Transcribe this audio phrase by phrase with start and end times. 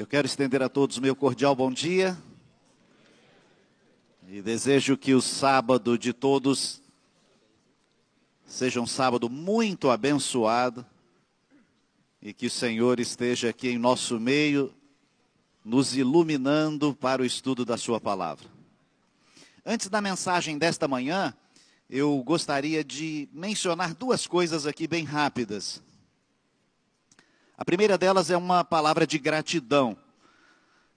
[0.00, 2.16] Eu quero estender a todos meu cordial bom dia.
[4.30, 6.80] E desejo que o sábado de todos
[8.46, 10.86] seja um sábado muito abençoado
[12.22, 14.72] e que o Senhor esteja aqui em nosso meio,
[15.62, 18.48] nos iluminando para o estudo da Sua palavra.
[19.66, 21.34] Antes da mensagem desta manhã,
[21.90, 25.82] eu gostaria de mencionar duas coisas aqui bem rápidas.
[27.60, 29.94] A primeira delas é uma palavra de gratidão.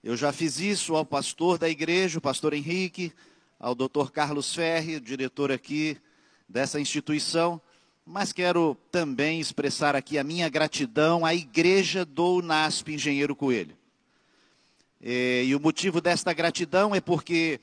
[0.02, 3.12] Eu já fiz isso ao pastor da igreja, o pastor Henrique,
[3.60, 5.98] ao doutor Carlos Ferri, diretor aqui
[6.48, 7.60] dessa instituição,
[8.02, 13.76] mas quero também expressar aqui a minha gratidão à igreja do UNASP Engenheiro Coelho.
[15.02, 17.60] E, e o motivo desta gratidão é porque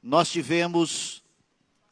[0.00, 1.24] nós tivemos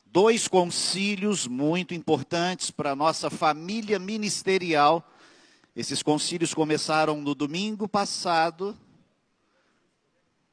[0.04, 5.04] dois concílios muito importantes para a nossa família ministerial
[5.76, 8.74] esses concílios começaram no domingo passado,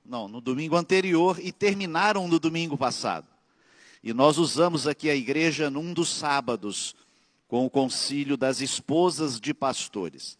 [0.05, 3.25] não, no domingo anterior e terminaram no domingo passado.
[4.03, 6.93] E nós usamos aqui a igreja num dos sábados,
[7.47, 10.37] com o concílio das esposas de pastores.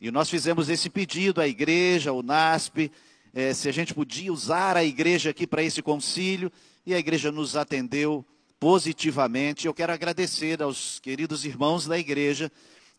[0.00, 2.92] E nós fizemos esse pedido à igreja, ao NASP,
[3.34, 6.52] eh, se a gente podia usar a igreja aqui para esse concílio,
[6.86, 8.24] e a igreja nos atendeu
[8.60, 9.66] positivamente.
[9.66, 12.52] Eu quero agradecer aos queridos irmãos da igreja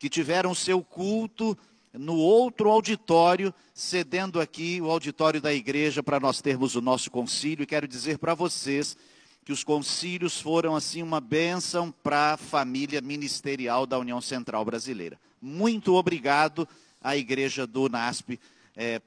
[0.04, 1.58] que tiveram seu culto
[1.94, 7.64] no outro auditório, cedendo aqui o auditório da igreja para nós termos o nosso concílio.
[7.64, 8.98] E quero dizer para vocês
[9.46, 15.18] que os concílios foram assim uma bênção para a família ministerial da União Central Brasileira.
[15.42, 16.68] Muito obrigado
[17.02, 18.38] à igreja do NASP
[18.76, 19.02] é,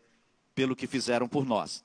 [0.55, 1.85] pelo que fizeram por nós.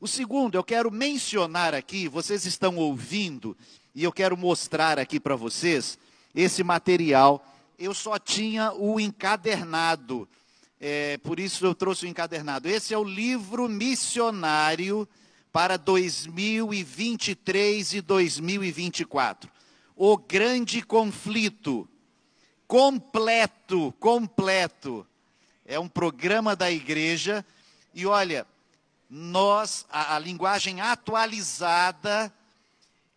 [0.00, 3.56] O segundo, eu quero mencionar aqui, vocês estão ouvindo,
[3.94, 5.96] e eu quero mostrar aqui para vocês
[6.34, 7.46] esse material
[7.78, 10.28] eu só tinha o encadernado.
[10.80, 12.68] É, por isso eu trouxe o encadernado.
[12.68, 15.08] Esse é o livro missionário
[15.52, 19.48] para 2023 e 2024.
[19.94, 21.88] O grande conflito.
[22.66, 25.06] Completo, completo.
[25.64, 27.46] É um programa da igreja.
[27.94, 28.44] E olha,
[29.08, 32.32] nós, a, a linguagem atualizada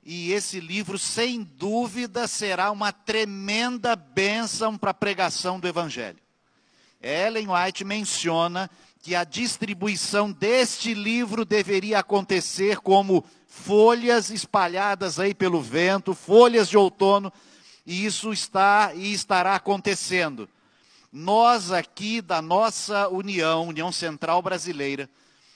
[0.06, 6.20] e esse livro, sem dúvida, será uma tremenda bênção para a pregação do Evangelho.
[7.02, 8.70] Ellen White menciona
[9.02, 16.78] que a distribuição deste livro deveria acontecer como folhas espalhadas aí pelo vento, folhas de
[16.78, 17.34] outono,
[17.84, 20.48] e isso está e estará acontecendo.
[21.12, 25.10] Nós aqui da nossa União, União Central Brasileira,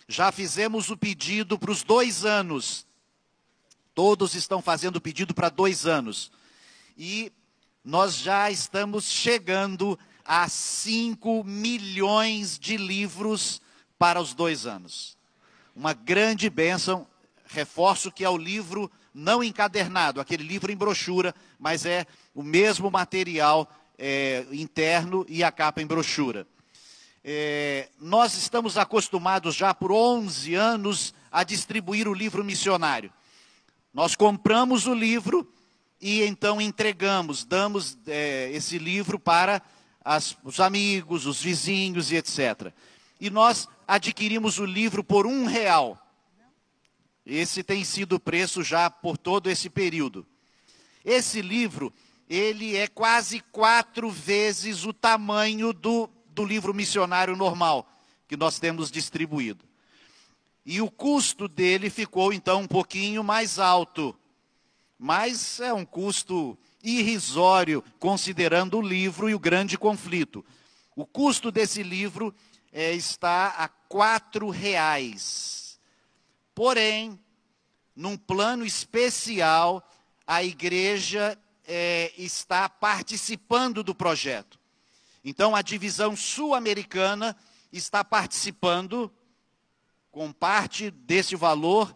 [0.08, 2.89] já fizemos o pedido para os dois anos
[4.00, 6.32] Todos estão fazendo pedido para dois anos.
[6.98, 7.34] E
[7.84, 13.62] nós já estamos chegando a 5 milhões de livros
[13.98, 15.18] para os dois anos.
[15.76, 17.06] Uma grande bênção.
[17.48, 22.90] Reforço que é o livro não encadernado, aquele livro em brochura, mas é o mesmo
[22.90, 26.48] material é, interno e a capa em brochura.
[27.22, 33.12] É, nós estamos acostumados já por 11 anos a distribuir o livro missionário.
[33.94, 35.52] Nós compramos o livro
[36.00, 39.62] e então entregamos, damos é, esse livro para
[40.04, 42.72] as, os amigos, os vizinhos e etc.
[43.20, 45.98] E nós adquirimos o livro por um real.
[47.26, 50.26] Esse tem sido o preço já por todo esse período.
[51.04, 51.94] Esse livro,
[52.30, 57.92] ele é quase quatro vezes o tamanho do, do livro missionário normal
[58.28, 59.69] que nós temos distribuído.
[60.72, 64.16] E o custo dele ficou então um pouquinho mais alto.
[65.00, 70.46] Mas é um custo irrisório, considerando o livro e o grande conflito.
[70.96, 72.36] O custo desse livro
[72.72, 75.80] é, está a quatro reais.
[76.54, 77.20] Porém,
[77.96, 79.84] num plano especial,
[80.28, 84.60] a igreja é, está participando do projeto.
[85.26, 87.36] Então, a divisão sul-americana
[87.74, 89.12] está participando
[90.12, 91.96] com parte desse valor.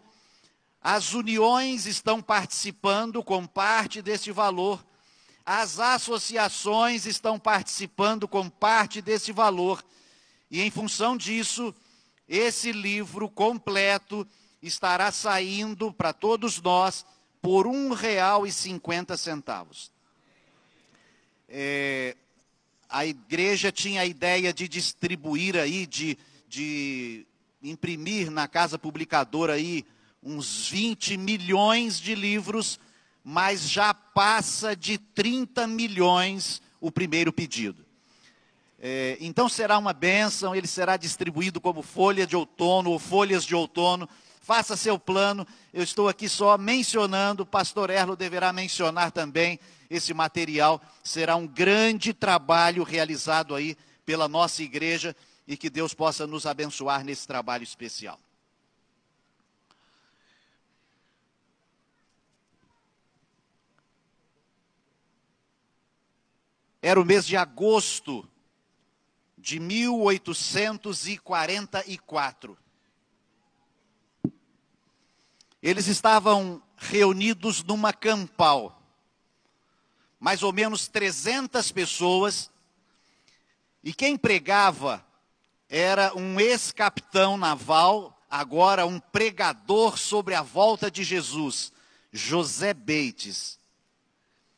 [0.80, 4.84] As uniões estão participando com parte desse valor.
[5.44, 9.84] As associações estão participando com parte desse valor.
[10.50, 11.74] E em função disso,
[12.28, 14.26] esse livro completo
[14.62, 17.04] estará saindo para todos nós
[17.42, 19.92] por um real e cinquenta centavos.
[21.48, 22.16] É,
[22.88, 26.16] a igreja tinha a ideia de distribuir aí, de,
[26.48, 27.26] de
[27.64, 29.84] imprimir na casa publicadora aí
[30.22, 32.78] uns 20 milhões de livros,
[33.22, 37.84] mas já passa de 30 milhões o primeiro pedido.
[38.78, 43.54] É, então será uma bênção, ele será distribuído como folha de outono ou folhas de
[43.54, 44.08] outono.
[44.42, 45.46] Faça seu plano.
[45.72, 49.58] Eu estou aqui só mencionando, o pastor Erlo deverá mencionar também
[49.88, 50.82] esse material.
[51.02, 53.74] Será um grande trabalho realizado aí
[54.04, 58.18] pela nossa igreja e que Deus possa nos abençoar nesse trabalho especial.
[66.80, 68.26] Era o mês de agosto
[69.38, 72.56] de 1844.
[75.62, 78.82] Eles estavam reunidos numa campal,
[80.20, 82.50] mais ou menos 300 pessoas,
[83.82, 85.03] e quem pregava
[85.76, 91.72] era um ex-capitão naval, agora um pregador sobre a volta de Jesus,
[92.12, 93.58] José Bates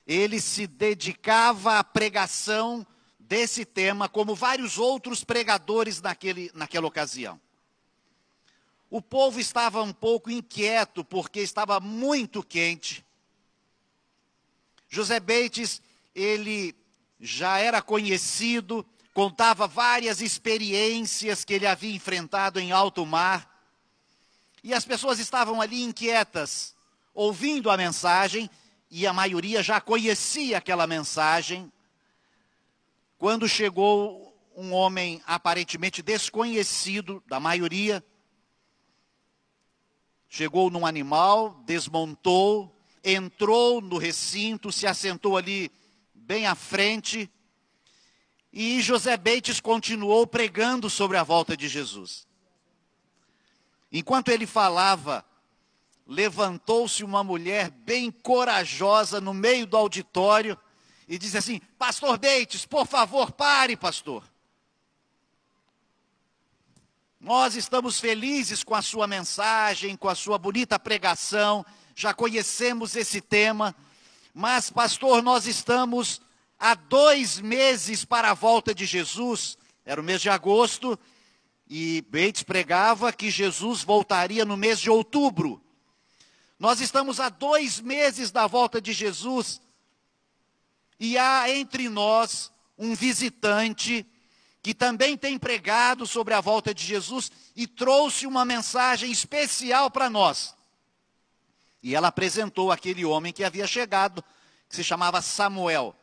[0.06, 2.86] ele se dedicava à pregação
[3.18, 7.40] desse tema, como vários outros pregadores naquele, naquela ocasião.
[8.88, 13.04] O povo estava um pouco inquieto, porque estava muito quente.
[14.88, 15.82] José Bates,
[16.14, 16.72] ele
[17.18, 18.86] já era conhecido,
[19.16, 23.50] contava várias experiências que ele havia enfrentado em alto mar.
[24.62, 26.76] E as pessoas estavam ali inquietas,
[27.14, 28.50] ouvindo a mensagem
[28.90, 31.72] e a maioria já conhecia aquela mensagem,
[33.16, 38.04] quando chegou um homem aparentemente desconhecido da maioria,
[40.28, 45.72] chegou num animal, desmontou, entrou no recinto, se assentou ali
[46.12, 47.30] bem à frente,
[48.58, 52.26] e José Beites continuou pregando sobre a volta de Jesus.
[53.92, 55.22] Enquanto ele falava,
[56.06, 60.58] levantou-se uma mulher bem corajosa no meio do auditório
[61.06, 64.24] e disse assim: Pastor Bates, por favor, pare, pastor.
[67.20, 71.62] Nós estamos felizes com a sua mensagem, com a sua bonita pregação,
[71.94, 73.76] já conhecemos esse tema,
[74.32, 76.22] mas, pastor, nós estamos
[76.58, 80.98] há dois meses para a volta de Jesus, era o mês de agosto,
[81.68, 85.62] e Bates pregava que Jesus voltaria no mês de outubro.
[86.58, 89.60] Nós estamos a dois meses da volta de Jesus
[90.98, 94.06] e há entre nós um visitante
[94.62, 100.10] que também tem pregado sobre a volta de Jesus e trouxe uma mensagem especial para
[100.10, 100.56] nós.
[101.82, 104.24] E ela apresentou aquele homem que havia chegado,
[104.68, 105.94] que se chamava Samuel.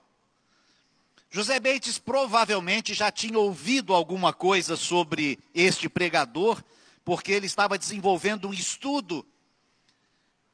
[1.35, 6.63] José Bates provavelmente já tinha ouvido alguma coisa sobre este pregador,
[7.03, 9.25] porque ele estava desenvolvendo um estudo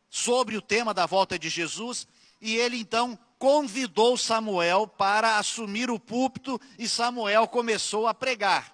[0.09, 2.07] sobre o tema da volta de Jesus,
[2.39, 8.73] e ele então convidou Samuel para assumir o púlpito e Samuel começou a pregar.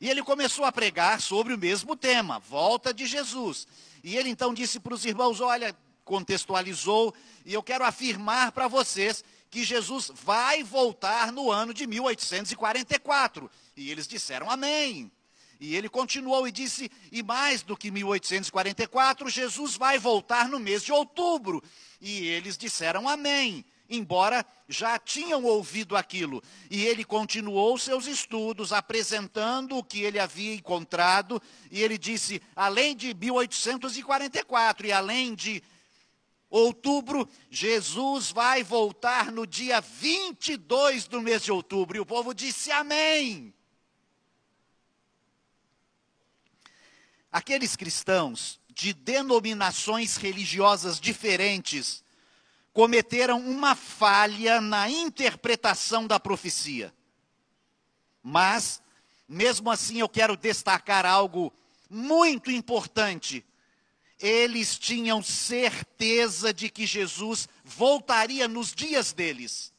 [0.00, 3.68] E ele começou a pregar sobre o mesmo tema, volta de Jesus.
[4.02, 7.14] E ele então disse para os irmãos: Olha, contextualizou,
[7.44, 13.50] e eu quero afirmar para vocês que Jesus vai voltar no ano de 1844.
[13.76, 15.10] E eles disseram amém.
[15.60, 20.84] E ele continuou e disse: e mais do que 1844, Jesus vai voltar no mês
[20.84, 21.62] de outubro.
[22.00, 26.42] E eles disseram amém, embora já tinham ouvido aquilo.
[26.70, 31.42] E ele continuou seus estudos, apresentando o que ele havia encontrado.
[31.72, 35.62] E ele disse: além de 1844 e além de
[36.50, 41.96] outubro, Jesus vai voltar no dia 22 do mês de outubro.
[41.96, 43.54] E o povo disse amém.
[47.30, 52.02] aqueles cristãos de denominações religiosas diferentes
[52.72, 56.94] cometeram uma falha na interpretação da profecia.
[58.22, 58.80] Mas,
[59.28, 61.52] mesmo assim, eu quero destacar algo
[61.90, 63.44] muito importante.
[64.18, 69.72] Eles tinham certeza de que Jesus voltaria nos dias deles.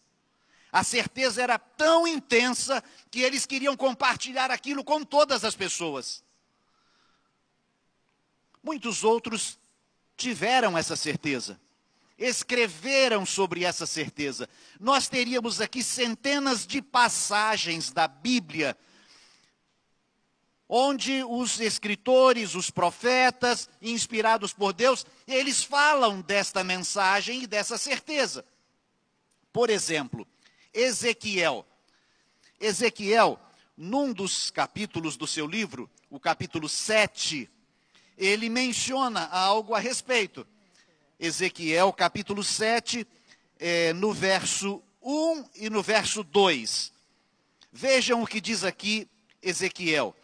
[0.72, 6.24] A certeza era tão intensa que eles queriam compartilhar aquilo com todas as pessoas.
[8.64, 9.58] Muitos outros
[10.16, 11.60] tiveram essa certeza,
[12.18, 14.48] escreveram sobre essa certeza.
[14.80, 18.78] Nós teríamos aqui centenas de passagens da Bíblia,
[20.72, 28.46] onde os escritores, os profetas, inspirados por Deus, eles falam desta mensagem e dessa certeza.
[29.52, 30.28] Por exemplo,
[30.72, 31.66] Ezequiel.
[32.60, 33.40] Ezequiel,
[33.76, 37.50] num dos capítulos do seu livro, o capítulo 7,
[38.16, 40.46] ele menciona algo a respeito.
[41.20, 43.08] Ezequiel capítulo 7,
[43.58, 46.94] é, no verso 1 e no verso 2.
[47.72, 49.08] Vejam o que diz aqui
[49.42, 50.16] Ezequiel.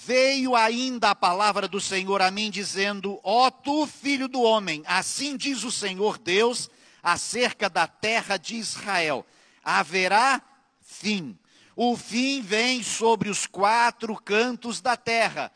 [0.00, 5.36] Veio ainda a palavra do Senhor a mim, dizendo: Ó tu, filho do homem, assim
[5.36, 6.70] diz o Senhor Deus
[7.02, 9.26] acerca da terra de Israel:
[9.60, 10.40] haverá
[10.80, 11.36] fim.
[11.74, 15.50] O fim vem sobre os quatro cantos da terra.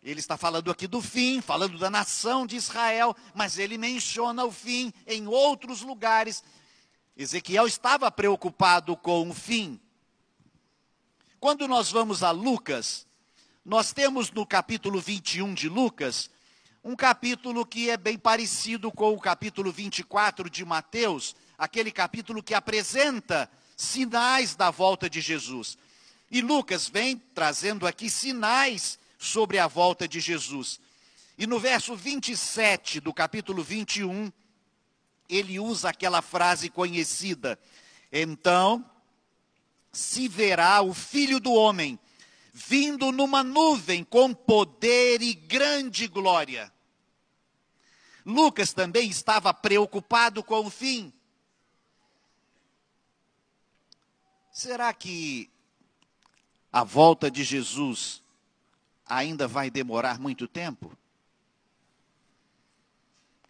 [0.00, 4.52] Ele está falando aqui do fim, falando da nação de Israel, mas ele menciona o
[4.52, 6.44] fim em outros lugares.
[7.16, 9.80] Ezequiel estava preocupado com o fim.
[11.40, 13.10] Quando nós vamos a Lucas,
[13.64, 16.28] nós temos no capítulo 21 de Lucas,
[16.82, 22.54] um capítulo que é bem parecido com o capítulo 24 de Mateus, aquele capítulo que
[22.54, 25.78] apresenta sinais da volta de Jesus.
[26.28, 30.80] E Lucas vem trazendo aqui sinais sobre a volta de Jesus.
[31.38, 34.32] E no verso 27 do capítulo 21,
[35.28, 37.56] ele usa aquela frase conhecida:
[38.10, 38.84] Então
[39.92, 41.96] se verá o filho do homem
[42.52, 46.72] vindo numa nuvem com poder e grande glória.
[48.24, 51.12] Lucas também estava preocupado com o fim.
[54.52, 55.50] Será que
[56.70, 58.22] a volta de Jesus
[59.06, 60.96] ainda vai demorar muito tempo?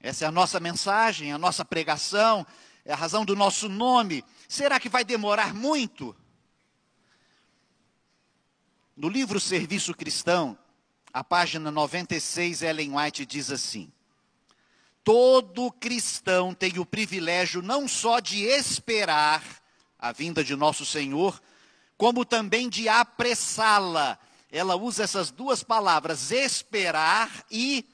[0.01, 2.47] Essa é a nossa mensagem, a nossa pregação,
[2.85, 4.25] é a razão do nosso nome.
[4.49, 6.17] Será que vai demorar muito?
[8.95, 10.57] No livro Serviço Cristão,
[11.15, 13.91] a página 96, Ellen White diz assim:
[15.03, 19.43] Todo cristão tem o privilégio não só de esperar
[19.99, 21.41] a vinda de nosso Senhor,
[21.97, 24.19] como também de apressá-la.
[24.51, 27.87] Ela usa essas duas palavras, esperar e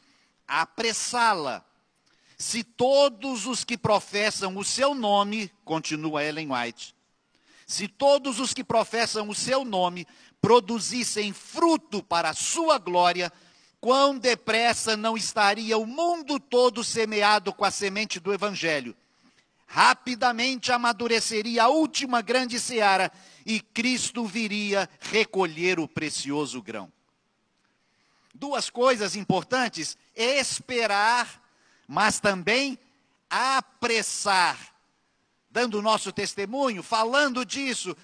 [0.48, 1.64] apressá-la.
[2.36, 6.92] Se todos os que professam o seu nome, continua Ellen White,
[7.68, 10.06] se todos os que professam o seu nome
[10.40, 13.32] produzissem fruto para a sua glória,
[13.80, 18.96] quão depressa não estaria o mundo todo semeado com a semente do Evangelho.
[19.66, 23.12] Rapidamente amadureceria a última grande seara
[23.44, 26.90] e Cristo viria recolher o precioso grão.
[28.34, 31.42] Duas coisas importantes: esperar,
[31.86, 32.78] mas também
[33.28, 34.58] apressar.
[35.50, 37.96] Dando o nosso testemunho, falando disso,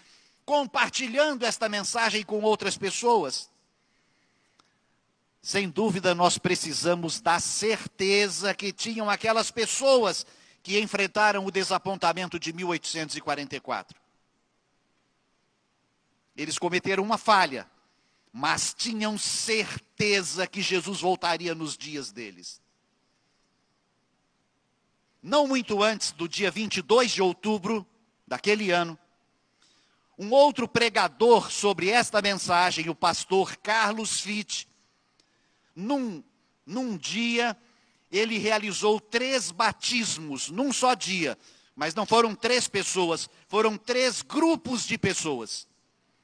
[0.45, 3.51] compartilhando esta mensagem com outras pessoas.
[5.41, 10.27] Sem dúvida, nós precisamos da certeza que tinham aquelas pessoas
[10.63, 14.01] que enfrentaram o desapontamento de 1844.
[16.37, 17.71] Eles cometeram uma falha,
[18.33, 22.61] mas tinham certeza que Jesus voltaria nos dias deles.
[25.23, 27.87] Não muito antes do dia 22 de outubro
[28.27, 28.99] daquele ano,
[30.19, 34.69] um outro pregador sobre esta mensagem, o pastor Carlos Fitt,
[35.75, 36.23] num,
[36.65, 37.57] num dia,
[38.11, 41.37] ele realizou três batismos, num só dia.
[41.75, 45.67] Mas não foram três pessoas, foram três grupos de pessoas.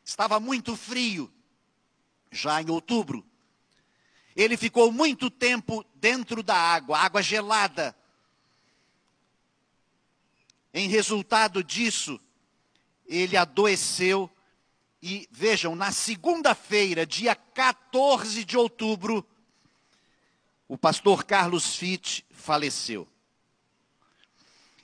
[0.05, 1.33] Estava muito frio,
[2.31, 3.27] já em outubro.
[4.37, 7.97] Ele ficou muito tempo dentro da água, água gelada.
[10.73, 12.21] Em resultado disso,
[13.11, 14.31] ele adoeceu
[15.03, 19.27] e vejam, na segunda-feira, dia 14 de outubro,
[20.69, 23.09] o pastor Carlos Fitt faleceu.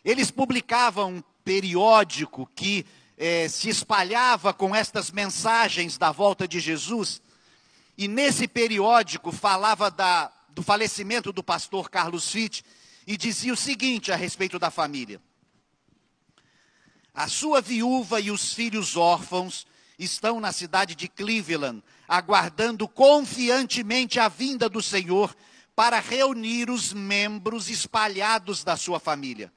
[0.04, 2.84] Eles publicavam um periódico que
[3.16, 7.22] eh, se espalhava com estas mensagens da volta de Jesus,
[7.96, 12.64] e nesse periódico falava da, do falecimento do pastor Carlos Fitt
[13.06, 15.20] e dizia o seguinte a respeito da família.
[17.16, 19.66] A sua viúva e os filhos órfãos
[19.98, 25.34] estão na cidade de Cleveland, aguardando confiantemente a vinda do Senhor
[25.74, 29.50] para reunir os membros espalhados da sua família.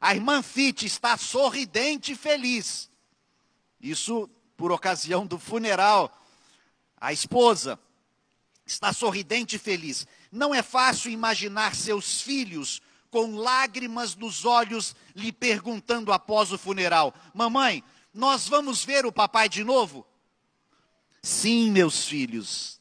[0.00, 2.90] A irmã Fitch está sorridente e feliz.
[3.78, 6.10] Isso por ocasião do funeral.
[6.98, 7.78] A esposa
[8.64, 10.06] está sorridente e feliz.
[10.32, 17.14] Não é fácil imaginar seus filhos com lágrimas nos olhos, lhe perguntando após o funeral:
[17.34, 17.82] Mamãe,
[18.14, 20.06] nós vamos ver o papai de novo?
[21.22, 22.80] Sim, meus filhos.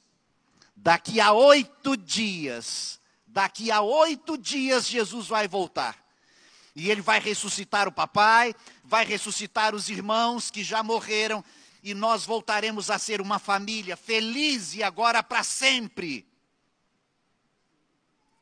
[0.75, 5.97] Daqui a oito dias, daqui a oito dias, Jesus vai voltar.
[6.75, 11.43] E ele vai ressuscitar o papai, vai ressuscitar os irmãos que já morreram,
[11.83, 16.28] e nós voltaremos a ser uma família feliz e agora para sempre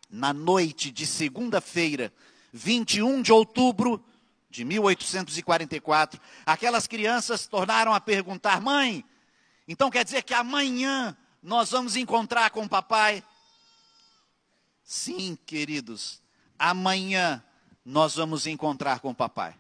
[0.10, 2.14] na noite de segunda-feira,
[2.54, 4.18] 21 de outubro de
[4.58, 9.06] de 1844, aquelas crianças tornaram a perguntar: mãe,
[9.68, 13.24] então quer dizer que amanhã nós vamos encontrar com o papai?
[14.84, 16.22] Sim, queridos,
[16.58, 17.44] amanhã
[17.86, 19.56] nós vamos encontrar com o papai.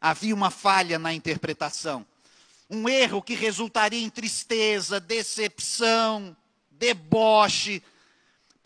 [0.00, 2.06] Havia uma falha na interpretação,
[2.70, 6.36] um erro que resultaria em tristeza, decepção,
[6.70, 7.82] deboche,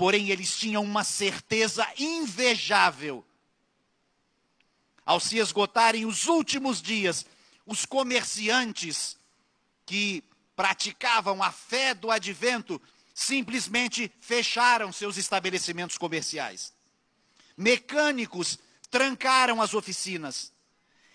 [0.02, 3.24] porém eles tinham uma certeza invejável.
[5.06, 7.24] Ao se esgotarem os últimos dias,
[7.64, 9.16] os comerciantes
[9.86, 10.24] que
[10.56, 12.82] praticavam a fé do advento
[13.14, 16.72] simplesmente fecharam seus estabelecimentos comerciais.
[17.56, 18.58] Mecânicos
[18.90, 20.52] trancaram as oficinas.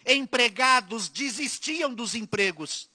[0.06, 2.90] Empregados desistiam dos empregos.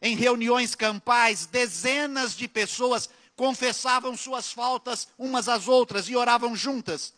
[0.00, 7.14] Em reuniões campais, dezenas de pessoas confessavam suas faltas umas às outras e oravam juntas.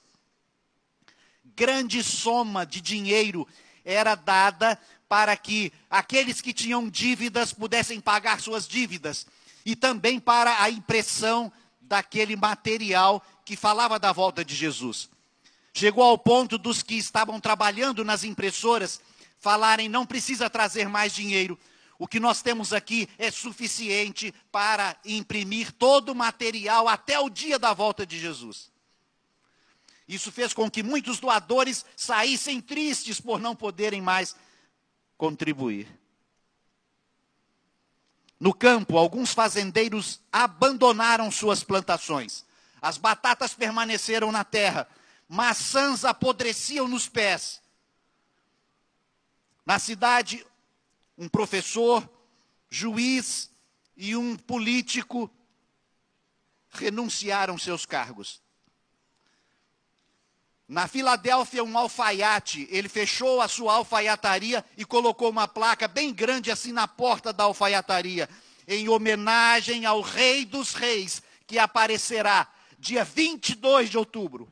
[1.45, 3.47] Grande soma de dinheiro
[3.85, 9.27] era dada para que aqueles que tinham dívidas pudessem pagar suas dívidas
[9.65, 15.09] e também para a impressão daquele material que falava da volta de Jesus.
[15.73, 19.01] Chegou ao ponto dos que estavam trabalhando nas impressoras
[19.39, 21.59] falarem: não precisa trazer mais dinheiro,
[21.99, 27.59] o que nós temos aqui é suficiente para imprimir todo o material até o dia
[27.59, 28.71] da volta de Jesus.
[30.07, 34.37] Isso fez com que muitos doadores saíssem tristes por não poderem mais
[35.19, 35.89] contribuir.
[38.39, 42.47] No campo, alguns fazendeiros abandonaram suas plantações.
[42.81, 44.89] As batatas permaneceram na terra,
[45.29, 47.61] maçãs apodreciam nos pés.
[49.67, 50.47] Na cidade,
[51.19, 52.09] um professor,
[52.71, 53.51] juiz
[53.97, 55.29] e um político
[56.71, 58.41] renunciaram seus cargos.
[60.69, 66.51] Na Filadélfia, um alfaiate, ele fechou a sua alfaiataria e colocou uma placa bem grande
[66.51, 68.29] assim na porta da alfaiataria,
[68.67, 72.47] em homenagem ao Rei dos Reis, que aparecerá
[72.79, 74.47] dia 22 de outubro.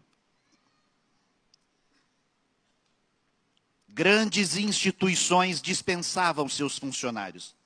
[3.96, 7.56] Grandes instituições dispensavam seus funcionários.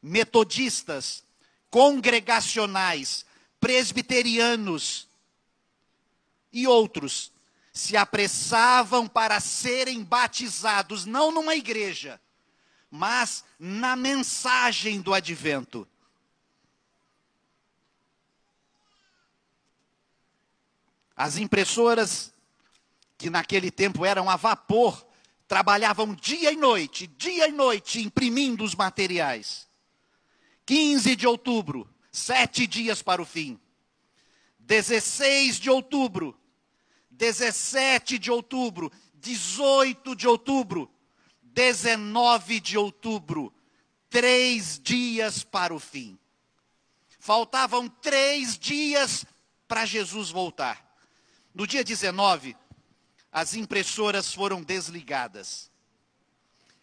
[0.00, 1.24] Metodistas,
[1.68, 3.26] congregacionais,
[3.58, 5.08] presbiterianos,
[6.52, 7.32] e outros
[7.72, 12.20] se apressavam para serem batizados, não numa igreja,
[12.88, 15.88] mas na mensagem do advento.
[21.16, 22.32] As impressoras,
[23.20, 25.06] que naquele tempo eram a vapor,
[25.46, 29.68] trabalhavam dia e noite, dia e noite, imprimindo os materiais.
[30.64, 33.60] 15 de outubro, sete dias para o fim.
[34.58, 36.34] 16 de outubro,
[37.10, 40.90] 17 de outubro, 18 de outubro,
[41.42, 43.52] 19 de outubro,
[44.08, 46.18] três dias para o fim.
[47.18, 49.26] Faltavam três dias
[49.68, 50.88] para Jesus voltar.
[51.54, 52.56] No dia 19,
[53.32, 55.70] as impressoras foram desligadas.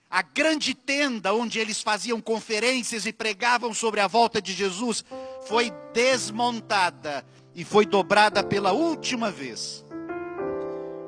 [0.10, 5.04] A grande tenda onde eles faziam conferências e pregavam sobre a volta de Jesus
[5.46, 9.84] foi desmontada e foi dobrada pela última vez.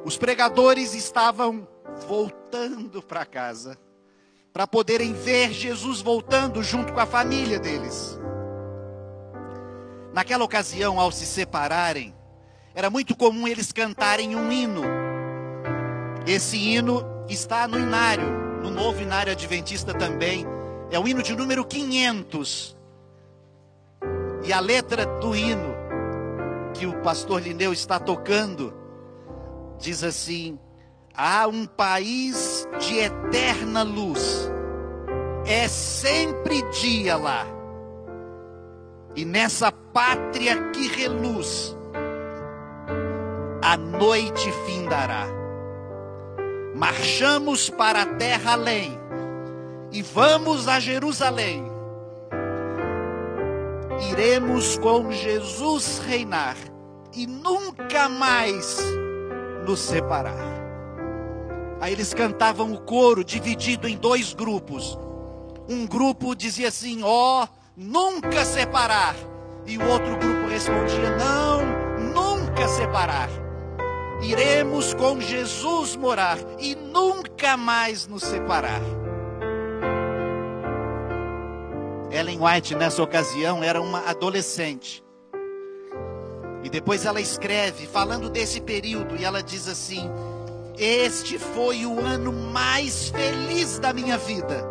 [0.04, 1.68] Os pregadores estavam
[2.08, 3.80] voltando para casa
[4.52, 8.20] para poderem ver Jesus voltando junto com a família deles.
[10.12, 12.14] Naquela ocasião, ao se separarem,
[12.74, 14.99] era muito comum eles cantarem um hino.
[16.26, 18.26] Esse hino está no inário,
[18.62, 20.46] no novo inário adventista também.
[20.92, 22.76] É o hino de número 500.
[24.44, 25.76] E a letra do hino
[26.74, 28.74] que o pastor Lineu está tocando
[29.80, 30.60] diz assim:
[31.16, 34.50] há um país de eterna luz,
[35.46, 37.46] é sempre dia lá,
[39.16, 41.76] e nessa pátria que reluz,
[43.62, 45.39] a noite findará.
[46.80, 48.98] Marchamos para a terra além,
[49.92, 51.62] e vamos a Jerusalém.
[54.10, 56.56] Iremos com Jesus reinar,
[57.14, 58.80] e nunca mais
[59.68, 60.38] nos separar.
[61.82, 64.98] Aí eles cantavam o coro dividido em dois grupos.
[65.68, 69.18] Um grupo dizia assim: Ó, oh, nunca separar.
[69.66, 71.62] E o outro grupo respondia: Não,
[72.14, 73.49] nunca separar.
[74.22, 78.82] Iremos com Jesus morar e nunca mais nos separar.
[82.12, 85.04] Ellen White, nessa ocasião, era uma adolescente.
[86.64, 90.10] E depois ela escreve, falando desse período, e ela diz assim:
[90.78, 94.68] Este foi o ano mais feliz da minha vida.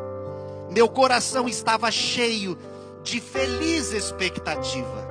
[0.70, 2.58] Meu coração estava cheio
[3.02, 5.07] de feliz expectativa.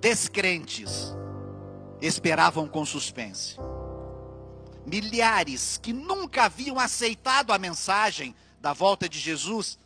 [0.00, 1.14] Descrentes
[2.00, 3.56] esperavam com suspense.
[4.86, 9.78] Milhares que nunca haviam aceitado a mensagem da volta de Jesus,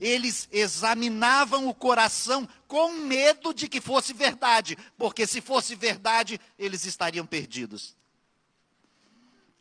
[0.00, 6.86] eles examinavam o coração com medo de que fosse verdade, porque se fosse verdade, eles
[6.86, 7.94] estariam perdidos.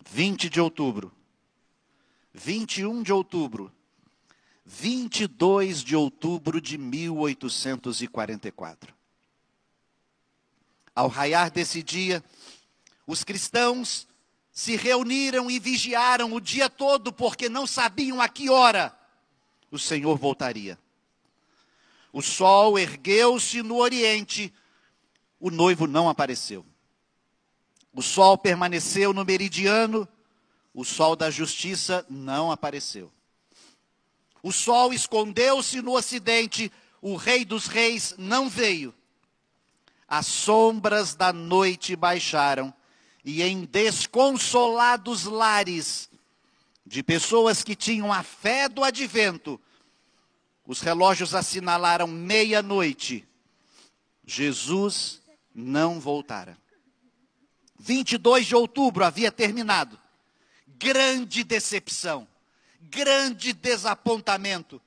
[0.10, 1.12] 20 de outubro,
[2.34, 3.70] 21 de outubro,
[4.66, 8.98] 22 de outubro de 1844.
[11.00, 12.22] Ao raiar desse dia,
[13.08, 14.06] os cristãos
[14.52, 18.94] se reuniram e vigiaram o dia todo, porque não sabiam a que hora
[19.72, 20.78] o Senhor voltaria.
[22.12, 24.54] O sol ergueu-se no oriente,
[25.40, 26.66] o noivo não apareceu.
[27.94, 30.06] O sol permaneceu no meridiano,
[30.74, 33.10] o sol da justiça não apareceu.
[34.44, 36.70] O sol escondeu-se no ocidente,
[37.02, 38.94] o rei dos reis não veio.
[40.10, 42.74] As sombras da noite baixaram,
[43.24, 46.10] e em desconsolados lares
[46.86, 49.62] de pessoas que tinham a fé do advento,
[50.66, 53.28] os relógios assinalaram meia-noite.
[54.26, 55.22] Jesus
[55.54, 56.58] não voltara.
[57.78, 60.00] 22 de outubro havia terminado.
[60.68, 62.28] Grande decepção,
[62.82, 64.82] grande desapontamento.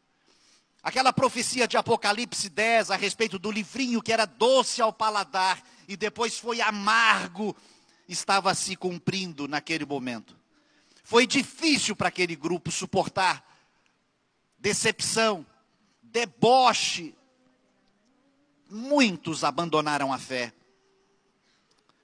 [0.82, 5.96] Aquela profecia de Apocalipse 10 a respeito do livrinho que era doce ao paladar e
[5.96, 7.56] depois foi amargo,
[8.08, 10.36] estava se cumprindo naquele momento.
[11.04, 13.46] Foi difícil para aquele grupo suportar
[14.58, 15.46] decepção,
[16.02, 17.14] deboche.
[18.68, 20.52] Muitos abandonaram a fé,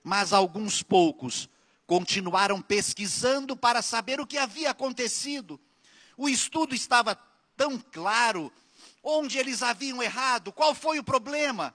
[0.05, 1.49] mas alguns poucos
[1.87, 5.59] continuaram pesquisando para saber o que havia acontecido.
[6.17, 7.15] O estudo estava
[7.57, 8.53] tão claro
[9.11, 11.75] onde eles haviam errado, qual foi o problema.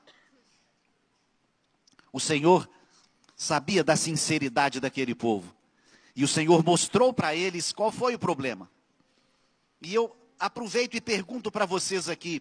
[2.12, 2.69] O Senhor
[3.36, 5.52] sabia da sinceridade daquele povo.
[6.15, 8.69] E o Senhor mostrou para eles qual foi o problema.
[9.82, 12.39] E eu aproveito e pergunto para vocês aqui: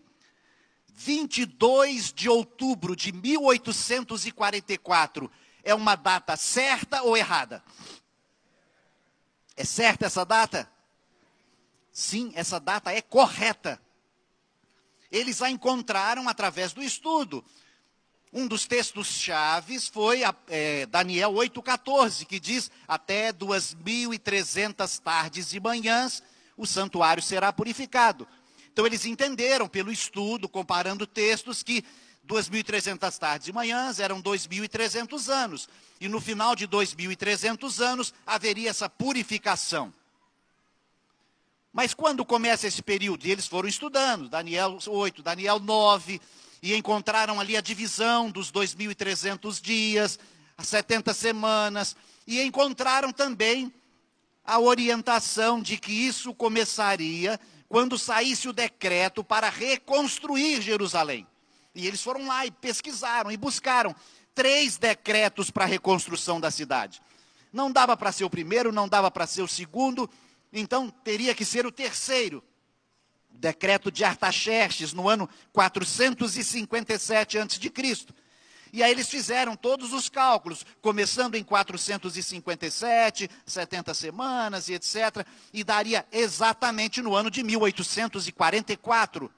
[0.88, 5.32] 22 de outubro de 1844
[5.64, 7.64] é uma data certa ou errada?
[9.56, 10.70] É certa essa data?
[11.90, 13.80] Sim, essa data é correta.
[15.12, 17.44] Eles a encontraram através do estudo.
[18.32, 26.22] Um dos textos chaves foi é, Daniel 8,14, que diz: Até 2.300 tardes e manhãs
[26.56, 28.26] o santuário será purificado.
[28.72, 31.84] Então eles entenderam pelo estudo, comparando textos, que
[32.26, 35.68] 2.300 tardes e manhãs eram 2.300 anos.
[36.00, 39.92] E no final de 2.300 anos haveria essa purificação.
[41.72, 43.26] Mas quando começa esse período?
[43.26, 46.20] E eles foram estudando, Daniel 8, Daniel 9,
[46.62, 50.18] e encontraram ali a divisão dos 2.300 dias,
[50.56, 53.72] as 70 semanas, e encontraram também
[54.44, 61.26] a orientação de que isso começaria quando saísse o decreto para reconstruir Jerusalém.
[61.74, 63.96] E eles foram lá e pesquisaram e buscaram
[64.34, 67.00] três decretos para a reconstrução da cidade.
[67.50, 70.08] Não dava para ser o primeiro, não dava para ser o segundo,
[70.52, 72.42] então teria que ser o terceiro
[73.30, 78.06] decreto de Artaxerxes, no ano 457 a.C.
[78.72, 85.26] E aí eles fizeram todos os cálculos, começando em 457, 70 semanas e etc.
[85.52, 89.30] E daria exatamente no ano de 1844.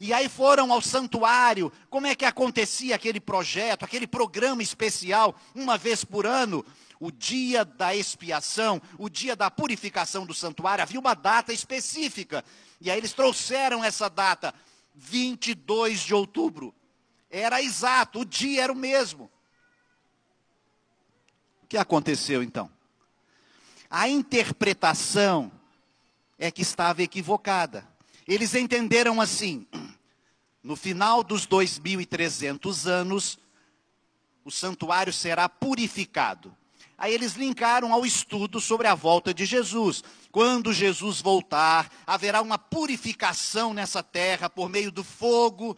[0.00, 1.72] E aí foram ao santuário.
[1.90, 6.64] Como é que acontecia aquele projeto, aquele programa especial, uma vez por ano?
[7.04, 12.44] O dia da expiação, o dia da purificação do santuário, havia uma data específica.
[12.80, 14.54] E aí eles trouxeram essa data,
[14.94, 16.72] 22 de outubro.
[17.28, 19.28] Era exato, o dia era o mesmo.
[21.64, 22.70] O que aconteceu então?
[23.90, 25.50] A interpretação
[26.38, 27.84] é que estava equivocada.
[28.28, 29.66] Eles entenderam assim:
[30.62, 33.40] no final dos 2.300 anos,
[34.44, 36.56] o santuário será purificado.
[37.02, 40.04] Aí eles linkaram ao estudo sobre a volta de Jesus.
[40.30, 45.76] Quando Jesus voltar, haverá uma purificação nessa terra por meio do fogo.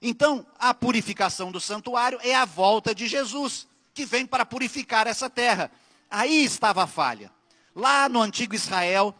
[0.00, 5.28] Então, a purificação do santuário é a volta de Jesus, que vem para purificar essa
[5.28, 5.70] terra.
[6.10, 7.30] Aí estava a falha.
[7.76, 9.14] Lá no antigo Israel,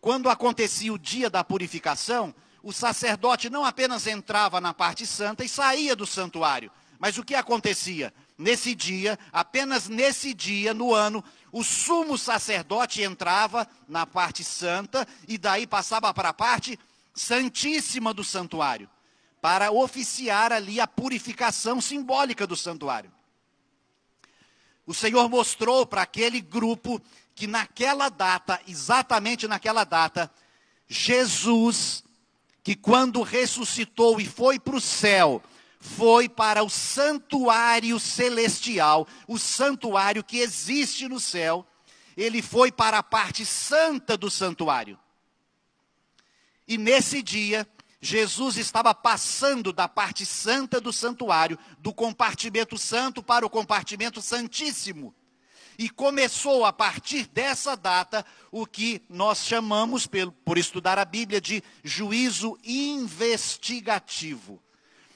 [0.00, 5.48] quando acontecia o dia da purificação, o sacerdote não apenas entrava na parte santa e
[5.48, 8.14] saía do santuário, mas o que acontecia?
[8.40, 11.22] Nesse dia, apenas nesse dia no ano,
[11.52, 16.78] o sumo sacerdote entrava na parte santa e daí passava para a parte
[17.14, 18.88] santíssima do santuário,
[19.42, 23.12] para oficiar ali a purificação simbólica do santuário.
[24.86, 27.00] O Senhor mostrou para aquele grupo
[27.34, 30.32] que naquela data, exatamente naquela data,
[30.88, 32.02] Jesus,
[32.62, 35.42] que quando ressuscitou e foi para o céu,
[35.80, 41.66] foi para o santuário celestial, o santuário que existe no céu,
[42.14, 44.98] ele foi para a parte santa do santuário.
[46.68, 47.66] E nesse dia,
[47.98, 55.14] Jesus estava passando da parte santa do santuário, do compartimento santo para o compartimento santíssimo.
[55.78, 60.06] E começou a partir dessa data o que nós chamamos,
[60.44, 64.62] por estudar a Bíblia, de juízo investigativo.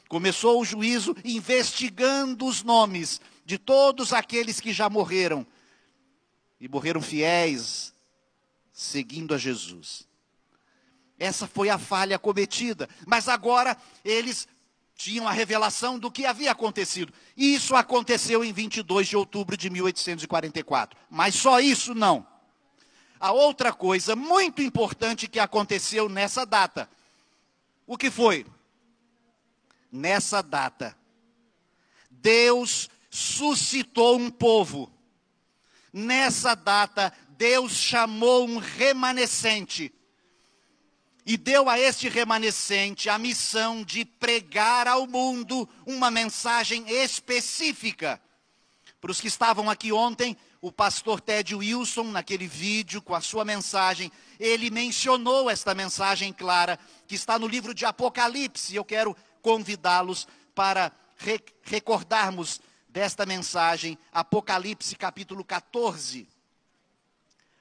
[0.09, 5.47] Começou o juízo investigando os nomes de todos aqueles que já morreram
[6.61, 7.93] e morreram fiéis,
[8.73, 10.07] seguindo a Jesus.
[11.19, 12.89] Essa foi a falha cometida.
[13.07, 14.49] Mas agora eles
[14.97, 17.13] tinham a revelação do que havia acontecido.
[17.37, 20.99] Isso aconteceu em 22 de outubro de 1844.
[21.11, 22.27] Mas só isso não.
[23.19, 26.89] A outra coisa muito importante que aconteceu nessa data.
[27.87, 28.47] O que foi?
[29.97, 30.99] Nessa data,
[32.11, 34.93] Deus suscitou um povo.
[35.93, 39.95] Nessa data, Deus chamou um remanescente
[41.25, 48.21] e deu a este remanescente a missão de pregar ao mundo uma mensagem específica.
[49.01, 53.45] Para os que estavam aqui ontem, o pastor Ted Wilson, naquele vídeo com a sua
[53.45, 58.75] mensagem, ele mencionou esta mensagem clara que está no livro de Apocalipse.
[58.75, 60.27] Eu quero convidá-los
[60.57, 66.27] para re recordarmos desta mensagem, Apocalipse capítulo 14.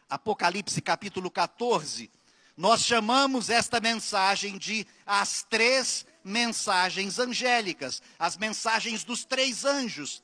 [0.10, 2.10] Apocalipse capítulo 14
[2.56, 10.24] nós chamamos esta mensagem de as três mensagens angélicas, as mensagens dos três anjos.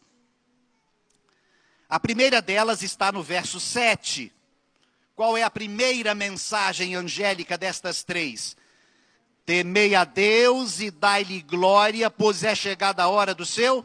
[1.89, 4.31] A primeira delas está no verso 7.
[5.15, 8.55] Qual é a primeira mensagem angélica destas três?
[9.49, 13.83] Temei a Deus e dai-lhe glória, pois é chegada a hora do seu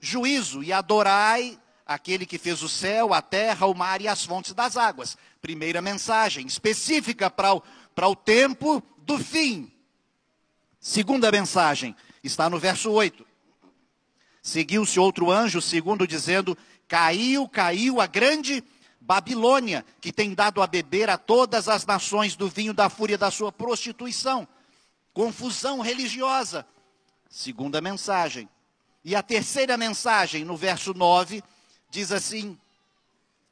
[0.00, 4.54] juízo, e adorai aquele que fez o céu, a terra, o mar e as fontes
[4.54, 5.18] das águas.
[5.42, 7.62] Primeira mensagem específica para o
[7.94, 9.70] para o tempo do fim.
[10.80, 11.94] Segunda mensagem
[12.24, 13.26] está no verso 8.
[14.40, 16.56] Seguiu-se outro anjo, segundo dizendo:
[16.88, 18.64] Caiu, caiu a grande
[18.98, 23.30] Babilônia, que tem dado a beber a todas as nações do vinho da fúria da
[23.30, 24.48] sua prostituição.
[25.12, 26.66] Confusão religiosa.
[27.28, 28.48] Segunda mensagem.
[29.04, 31.42] E a terceira mensagem, no verso 9,
[31.90, 32.58] diz assim: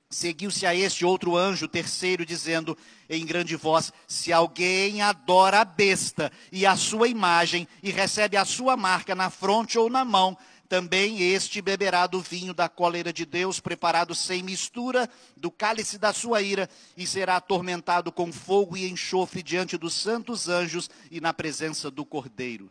[0.09, 2.77] Seguiu-se a este outro anjo, terceiro, dizendo
[3.09, 8.45] em grande voz: Se alguém adora a besta e a sua imagem, e recebe a
[8.45, 10.37] sua marca na fronte ou na mão,
[10.71, 16.13] também este beberá do vinho da cólera de Deus, preparado sem mistura, do cálice da
[16.13, 21.35] sua ira, e será atormentado com fogo e enxofre diante dos santos anjos e na
[21.35, 22.71] presença do Cordeiro.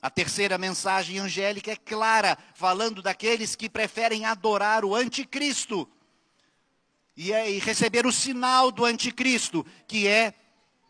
[0.00, 5.86] A terceira mensagem angélica é clara, falando daqueles que preferem adorar o anticristo
[7.14, 10.32] e, é, e receber o sinal do anticristo, que é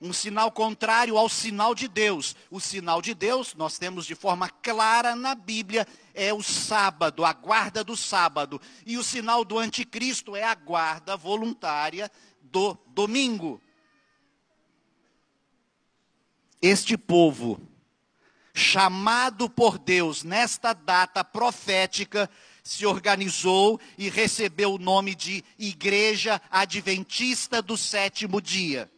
[0.00, 2.36] um sinal contrário ao sinal de Deus.
[2.50, 7.32] O sinal de Deus, nós temos de forma clara na Bíblia, é o sábado, a
[7.32, 8.60] guarda do sábado.
[8.84, 12.10] E o sinal do anticristo é a guarda voluntária
[12.42, 13.60] do domingo.
[16.60, 17.60] Este povo
[18.54, 22.30] chamado por Deus nesta data profética,
[22.62, 28.88] se organizou e recebeu o nome de Igreja Adventista do Sétimo Dia.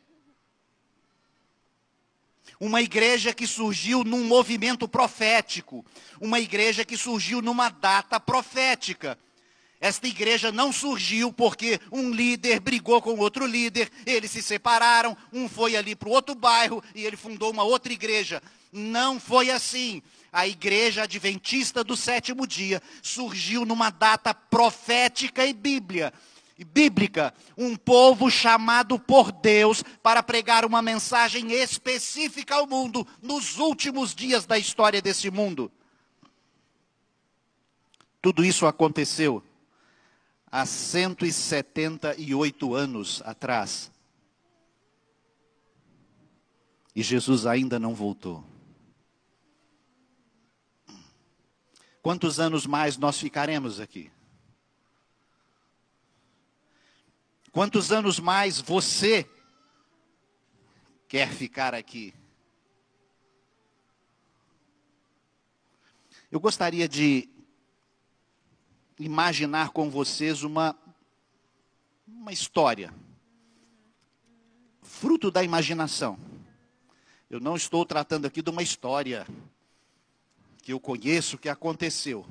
[2.58, 5.84] Uma igreja que surgiu num movimento profético,
[6.20, 9.18] uma igreja que surgiu numa data profética.
[9.78, 15.48] Esta igreja não surgiu porque um líder brigou com outro líder, eles se separaram, um
[15.48, 18.42] foi ali para o outro bairro e ele fundou uma outra igreja.
[18.72, 20.02] Não foi assim.
[20.32, 26.12] A igreja adventista do sétimo dia surgiu numa data profética e bíblia,
[26.64, 34.14] bíblica, um povo chamado por Deus para pregar uma mensagem específica ao mundo nos últimos
[34.14, 35.70] dias da história desse mundo.
[38.22, 39.42] Tudo isso aconteceu
[40.50, 43.92] há 178 anos atrás.
[46.94, 48.42] E Jesus ainda não voltou.
[52.00, 54.10] Quantos anos mais nós ficaremos aqui?
[57.56, 59.26] Quantos anos mais você
[61.08, 62.12] quer ficar aqui?
[66.30, 67.30] Eu gostaria de
[68.98, 70.76] imaginar com vocês uma,
[72.06, 72.92] uma história,
[74.82, 76.18] fruto da imaginação.
[77.30, 79.26] Eu não estou tratando aqui de uma história
[80.58, 82.26] que eu conheço, que aconteceu.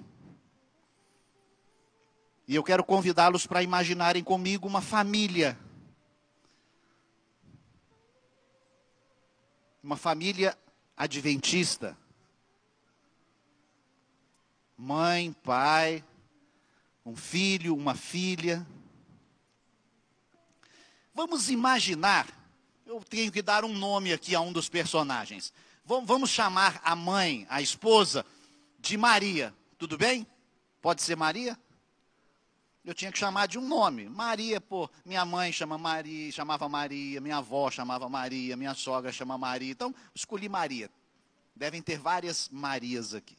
[2.47, 5.57] E eu quero convidá-los para imaginarem comigo uma família.
[9.81, 10.57] Uma família
[10.95, 11.97] adventista.
[14.77, 16.03] Mãe, pai,
[17.05, 18.65] um filho, uma filha.
[21.13, 22.27] Vamos imaginar,
[22.85, 25.53] eu tenho que dar um nome aqui a um dos personagens.
[25.83, 28.25] Vamos chamar a mãe, a esposa,
[28.79, 29.53] de Maria.
[29.77, 30.27] Tudo bem?
[30.81, 31.57] Pode ser Maria?
[32.85, 34.07] Eu tinha que chamar de um nome.
[34.07, 39.39] Maria, pô, minha mãe chama Maria, chamava Maria, minha avó chamava Maria, minha sogra chama
[39.39, 39.71] Maria.
[39.71, 40.87] Então, escolhi Maria.
[41.55, 43.35] Devem ter várias Marias aqui.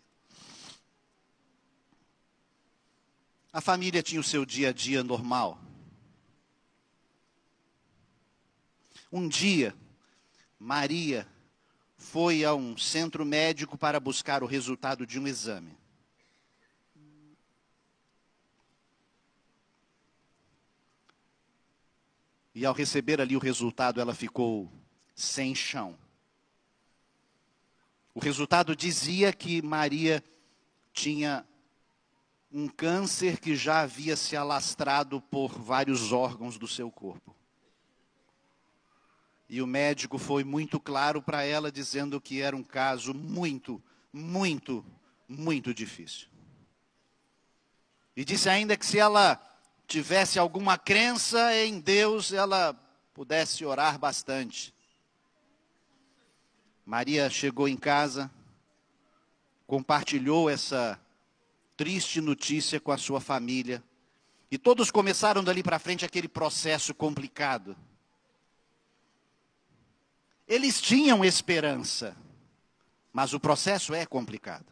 [3.53, 5.61] A família tinha o seu dia a dia normal.
[9.13, 9.73] Um dia,
[10.59, 11.27] Maria
[11.97, 15.86] foi a um centro médico para buscar o resultado de um exame.
[22.57, 24.73] E ao receber ali o resultado, ela ficou
[25.15, 25.95] sem chão.
[28.15, 30.25] O resultado dizia que Maria
[30.91, 31.47] tinha
[32.51, 37.37] um câncer que já havia se alastrado por vários órgãos do seu corpo.
[39.51, 44.83] E o médico foi muito claro para ela, dizendo que era um caso muito, muito,
[45.29, 46.27] muito difícil.
[48.17, 49.39] E disse ainda que se ela
[49.87, 52.75] tivesse alguma crença em Deus, ela
[53.15, 54.75] pudesse orar bastante.
[56.85, 58.31] Maria chegou em casa,
[59.67, 61.01] compartilhou essa
[61.77, 63.83] triste notícia com a sua família,
[64.51, 67.77] e todos começaram dali para frente aquele processo complicado
[70.47, 72.17] eles tinham esperança,
[73.13, 74.67] mas o processo é complicado.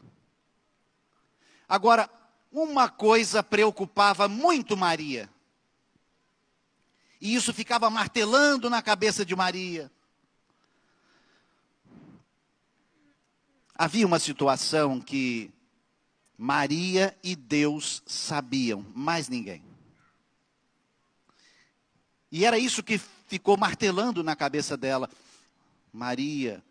[1.69, 2.09] Agora,
[2.55, 5.29] uma coisa preocupava muito Maria.
[7.21, 9.91] E isso ficava martelando na cabeça de Maria.
[13.75, 15.51] Havia uma situação que
[16.39, 19.65] Maria e Deus sabiam, mais ninguém.
[22.31, 25.11] E era isso que ficou martelando na cabeça dela.
[25.93, 26.63] Maria,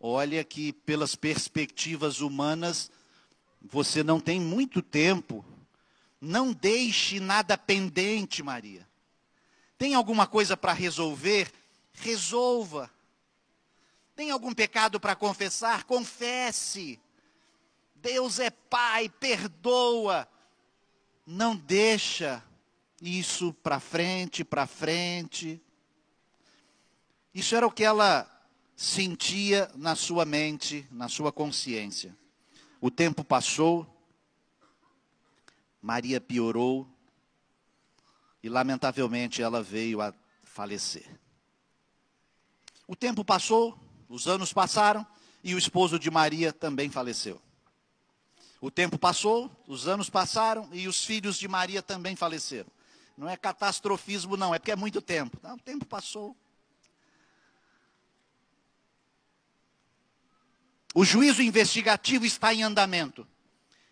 [0.00, 2.90] olha que pelas perspectivas humanas,
[3.70, 5.44] você não tem muito tempo.
[6.20, 8.86] Não deixe nada pendente, Maria.
[9.78, 11.52] Tem alguma coisa para resolver?
[11.92, 12.90] Resolva.
[14.14, 15.84] Tem algum pecado para confessar?
[15.84, 16.98] Confesse.
[17.94, 20.28] Deus é Pai, perdoa.
[21.26, 22.42] Não deixa
[23.00, 25.60] isso para frente, para frente.
[27.34, 28.30] Isso era o que ela
[28.74, 32.16] sentia na sua mente, na sua consciência.
[32.80, 33.86] O tempo passou,
[35.80, 36.86] Maria piorou
[38.42, 40.12] e, lamentavelmente, ela veio a
[40.44, 41.08] falecer.
[42.86, 45.06] O tempo passou, os anos passaram
[45.42, 47.40] e o esposo de Maria também faleceu.
[48.60, 52.70] O tempo passou, os anos passaram e os filhos de Maria também faleceram.
[53.16, 55.38] Não é catastrofismo, não, é porque é muito tempo.
[55.42, 56.36] Não, o tempo passou.
[60.98, 63.28] O juízo investigativo está em andamento.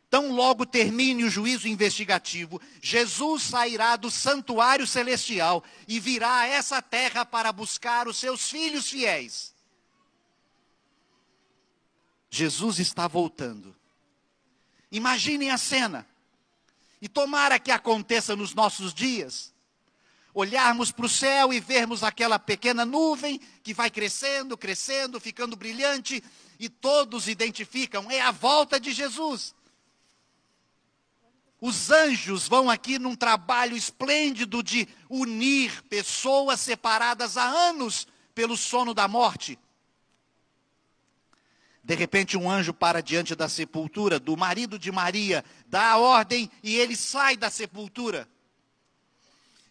[0.09, 6.81] Tão logo termine o juízo investigativo, Jesus sairá do santuário celestial e virá a essa
[6.81, 9.55] terra para buscar os seus filhos fiéis.
[12.31, 13.77] Jesus está voltando.
[14.91, 16.07] Imaginem a cena.
[17.03, 19.53] E tomara que aconteça nos nossos dias.
[20.33, 26.25] Olharmos para o céu e vermos aquela pequena nuvem que vai crescendo, crescendo, ficando brilhante,
[26.59, 29.55] e todos identificam, é a volta de Jesus.
[31.61, 38.93] Os anjos vão aqui num trabalho esplêndido de unir pessoas separadas há anos pelo sono
[38.93, 39.59] da morte.
[41.83, 46.51] De repente, um anjo para diante da sepultura do marido de Maria, dá a ordem
[46.63, 48.29] e ele sai da sepultura.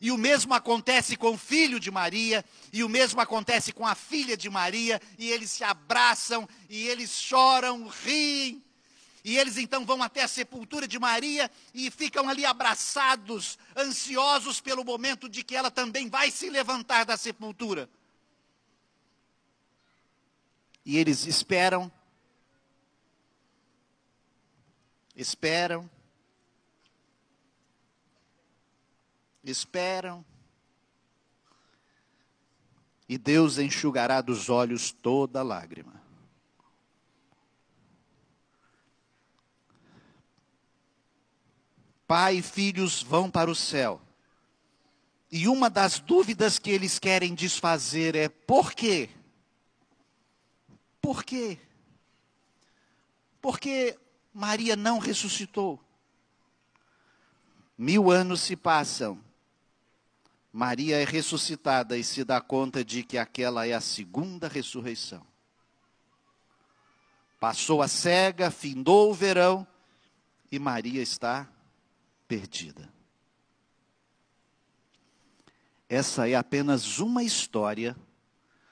[0.03, 2.43] E o mesmo acontece com o filho de Maria,
[2.73, 7.11] e o mesmo acontece com a filha de Maria, e eles se abraçam, e eles
[7.11, 8.61] choram, riem.
[9.23, 14.83] E eles então vão até a sepultura de Maria e ficam ali abraçados, ansiosos pelo
[14.83, 17.89] momento de que ela também vai se levantar da sepultura.
[20.85, 21.89] E eles esperam,
[25.15, 25.89] esperam,
[29.43, 30.25] esperam,
[33.07, 36.01] e Deus enxugará dos olhos toda lágrima.
[42.07, 44.01] Pai e filhos vão para o céu.
[45.31, 49.09] E uma das dúvidas que eles querem desfazer é: por quê?
[51.01, 51.57] Por quê?
[53.41, 53.97] Porque
[54.33, 55.83] Maria não ressuscitou.
[57.77, 59.22] Mil anos se passam.
[60.55, 65.25] Maria é ressuscitada e se dá conta de que aquela é a segunda ressurreição.
[67.39, 69.67] Passou a cega, findou o verão
[70.51, 71.49] e Maria está
[72.27, 72.87] perdida.
[75.89, 77.97] Essa é apenas uma história,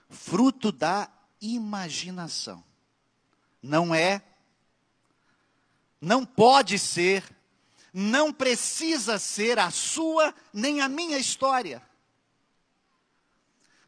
[0.08, 1.10] fruto da
[1.42, 2.64] imaginação.
[3.60, 4.24] Não é,
[6.00, 7.24] não pode ser,
[7.94, 11.82] não precisa ser a sua nem a minha história.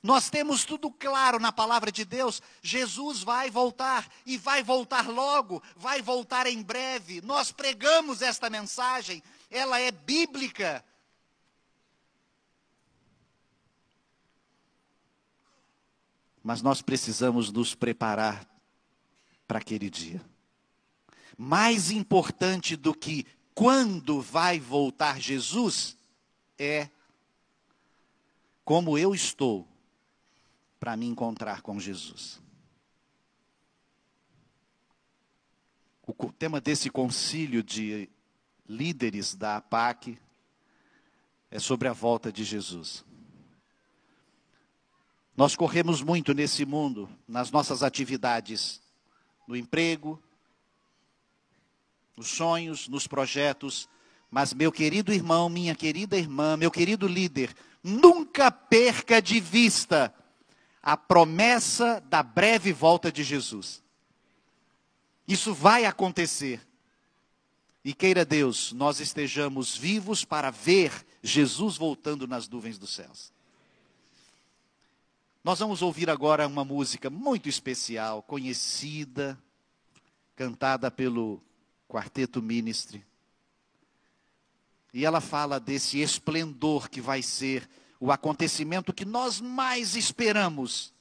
[0.01, 2.41] Nós temos tudo claro na palavra de Deus.
[2.61, 7.21] Jesus vai voltar e vai voltar logo, vai voltar em breve.
[7.21, 10.83] Nós pregamos esta mensagem, ela é bíblica.
[16.43, 18.45] Mas nós precisamos nos preparar
[19.47, 20.21] para aquele dia.
[21.37, 23.25] Mais importante do que
[23.55, 25.97] quando vai voltar Jesus
[26.57, 26.89] é
[28.63, 29.67] como eu estou
[30.79, 32.41] para me encontrar com Jesus.
[36.05, 38.09] O tema desse concílio de
[38.67, 40.17] líderes da APAC
[41.49, 43.05] é sobre a volta de Jesus.
[45.35, 48.81] Nós corremos muito nesse mundo, nas nossas atividades,
[49.47, 50.21] no emprego,
[52.15, 53.89] nos sonhos, nos projetos,
[54.29, 57.53] mas meu querido irmão, minha querida irmã, meu querido líder,
[57.83, 60.13] nunca perca de vista
[60.81, 63.83] a promessa da breve volta de Jesus.
[65.27, 66.61] Isso vai acontecer.
[67.85, 70.91] E queira Deus, nós estejamos vivos para ver
[71.21, 73.31] Jesus voltando nas nuvens dos céus.
[75.43, 79.37] Nós vamos ouvir agora uma música muito especial, conhecida,
[80.35, 81.41] cantada pelo
[81.93, 83.05] Quarteto Ministry.
[84.91, 87.69] E ela fala desse esplendor que vai ser
[87.99, 90.91] o acontecimento que nós mais esperamos.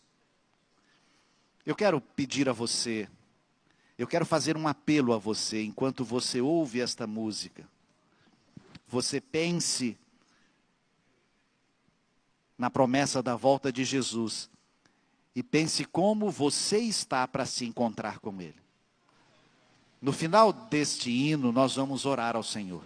[1.64, 3.09] Eu quero pedir a você,
[3.97, 7.66] eu quero fazer um apelo a você, enquanto você ouve esta música.
[8.86, 9.97] Você pense
[12.59, 14.51] na promessa da volta de Jesus
[15.34, 18.62] e pense como você está para se encontrar com Ele.
[20.03, 22.82] No final deste hino, nós vamos orar ao Senhor.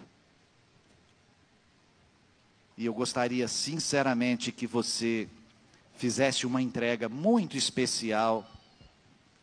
[2.77, 5.27] E eu gostaria sinceramente que você
[5.97, 8.47] fizesse uma entrega muito especial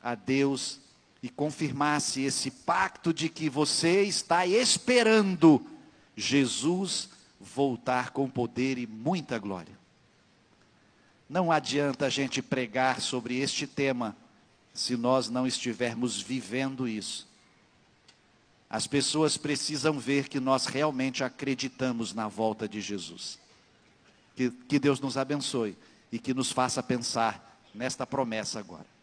[0.00, 0.78] a Deus
[1.20, 5.66] e confirmasse esse pacto de que você está esperando
[6.16, 7.08] Jesus
[7.40, 9.76] voltar com poder e muita glória.
[11.28, 14.16] Não adianta a gente pregar sobre este tema
[14.72, 17.33] se nós não estivermos vivendo isso.
[18.68, 23.38] As pessoas precisam ver que nós realmente acreditamos na volta de Jesus.
[24.34, 25.76] Que, que Deus nos abençoe
[26.10, 28.93] e que nos faça pensar nesta promessa agora.